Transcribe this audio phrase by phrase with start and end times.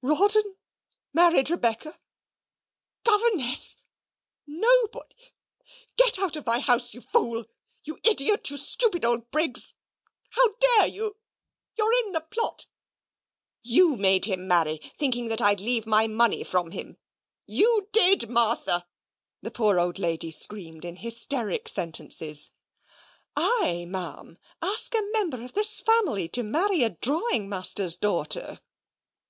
[0.00, 0.56] "Rawdon
[1.12, 2.00] married Rebecca
[3.04, 3.76] governess
[4.46, 5.12] nobod
[5.98, 7.44] Get out of my house, you fool,
[7.82, 9.74] you idiot you stupid old Briggs
[10.30, 11.18] how dare you?
[11.76, 12.64] You're in the plot
[13.62, 16.96] you made him marry, thinking that I'd leave my money from him
[17.46, 18.88] you did, Martha,"
[19.42, 22.52] the poor old lady screamed in hysteric sentences.
[23.36, 28.62] "I, Ma'am, ask a member of this family to marry a drawing master's daughter?"